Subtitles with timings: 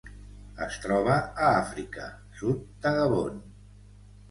[0.65, 2.09] Es troba a Àfrica:
[2.41, 3.39] sud de Gabon.